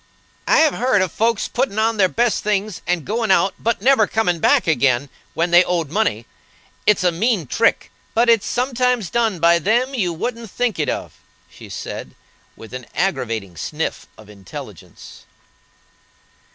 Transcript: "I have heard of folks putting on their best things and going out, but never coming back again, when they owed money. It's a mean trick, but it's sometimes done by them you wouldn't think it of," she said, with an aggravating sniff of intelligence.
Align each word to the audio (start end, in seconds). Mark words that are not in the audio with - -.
"I 0.47 0.57
have 0.61 0.73
heard 0.73 1.03
of 1.03 1.11
folks 1.11 1.47
putting 1.47 1.77
on 1.77 1.97
their 1.97 2.09
best 2.09 2.43
things 2.43 2.81
and 2.87 3.05
going 3.05 3.29
out, 3.29 3.53
but 3.59 3.83
never 3.83 4.07
coming 4.07 4.39
back 4.39 4.65
again, 4.65 5.09
when 5.35 5.51
they 5.51 5.63
owed 5.63 5.91
money. 5.91 6.25
It's 6.87 7.03
a 7.03 7.11
mean 7.11 7.45
trick, 7.45 7.91
but 8.15 8.27
it's 8.27 8.47
sometimes 8.47 9.11
done 9.11 9.37
by 9.37 9.59
them 9.59 9.93
you 9.93 10.11
wouldn't 10.11 10.49
think 10.49 10.79
it 10.79 10.89
of," 10.89 11.19
she 11.51 11.69
said, 11.69 12.15
with 12.55 12.73
an 12.73 12.87
aggravating 12.95 13.55
sniff 13.55 14.07
of 14.17 14.27
intelligence. 14.27 15.27